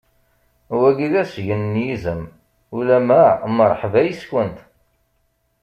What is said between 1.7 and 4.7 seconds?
n yizem, ulama mṛeḥba yes-kunt.